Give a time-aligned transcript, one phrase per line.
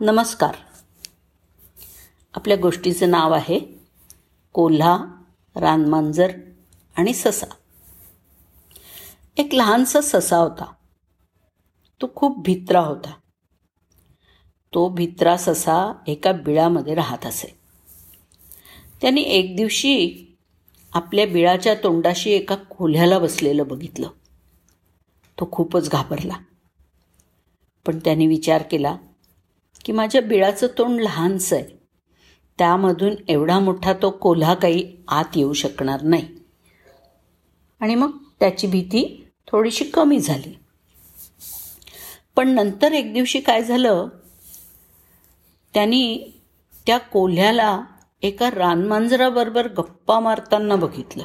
[0.00, 0.54] नमस्कार.
[2.34, 3.60] आपल्या गोष्टीचं नाव आहे
[4.52, 5.04] कोल्हा
[5.56, 6.32] रानमांजर
[6.96, 7.46] आणि ससा.
[9.36, 10.72] एक लहानसा ससा होता.
[12.02, 13.10] तो खूप भित्रा होता.
[14.74, 17.58] तो भित्रा ससा एका बिळामध्ये राहत असे.
[19.00, 20.24] त्यांनी एक दिवशी
[20.92, 24.08] आपल्या बिळाच्या तोंडाशी एका कोल्ह्याला बसलेलं बघितलं.
[25.40, 26.34] तो खूपच घाबरला.
[27.86, 28.96] पण त्याने विचार केला
[29.88, 31.64] की माझ्या बिळाचं तोंड लहानसं आहे.
[32.58, 36.28] त्यामधून एवढा मोठा तो कोल्हा काही आत येऊ शकणार नाही.
[37.80, 40.58] आणि मग त्याची भीती थोडीशी कमी झाली.
[42.36, 44.08] पण नंतर एक दिवशी काय झालं?
[45.74, 46.40] त्यांनी
[46.86, 47.82] त्या कोल्ह्याला
[48.22, 51.24] एका रानमांजराबरोबर गप्पा मारताना बघितलं.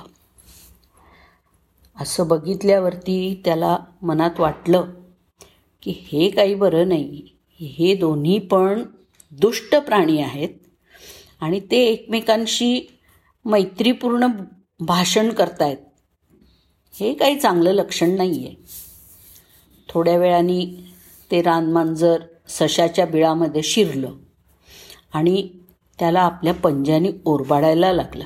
[1.99, 4.85] असं बघितल्यावरती त्याला मनात वाटलं
[5.81, 7.32] की हे काही बरं नाही.
[7.67, 8.83] हे दोन्ही पण
[9.31, 10.49] दुष्ट प्राणी आहेत
[11.41, 12.99] आणि ते एकमेकांशी
[13.45, 14.27] मैत्रीपूर्ण
[14.79, 15.77] भाषण करतायत.
[16.93, 18.55] हे काही चांगलं लक्षण नाही आहे
[19.89, 20.65] थोड्या वेळाने
[21.31, 24.11] ते रानमांजर सशाच्या बिळामध्ये शिरलं
[25.13, 25.49] आणि
[25.99, 28.25] त्याला आपल्या पंजाने ओरबाडायला लागलं.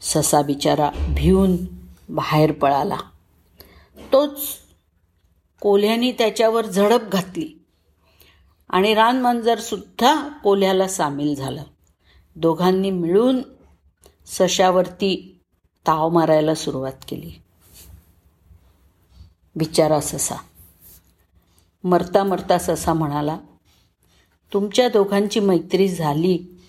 [0.00, 1.56] ससा बिचारा भिवून
[2.08, 2.96] बाहेर पळाला.
[4.12, 4.40] तोच
[5.60, 7.65] कोल्ह्याने त्याच्यावर झडप घातली.
[8.68, 11.62] आणि रानमांजरसुद्धा कोल्ह्याला सामील झालं.
[12.36, 13.42] दोघांनी मिळून
[14.26, 15.40] सशावरती
[15.86, 17.32] ताव मारायला सुरुवात केली.
[19.56, 20.36] बिचारा ससा.
[21.84, 23.38] मरता मरता ससा म्हणाला
[24.52, 26.60] तुमच्या दोघांची मैत्री झाली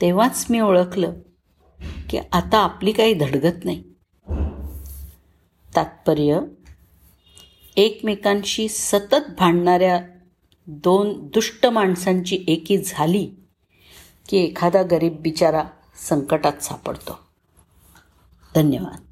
[0.00, 1.12] तेव्हाच मी ओळखलं
[2.10, 3.84] की आता आपली काही धडगत नाही.
[5.76, 6.40] तात्पर्य
[7.76, 10.17] एकमेकांशी सतत भांडणाऱ्या
[10.70, 13.30] दोन दुष्ट माणसांची एकी झाली
[14.28, 15.64] की एखादा गरीब बिचारा
[16.08, 17.18] संकटात सापडतो.
[18.54, 19.07] धन्यवाद.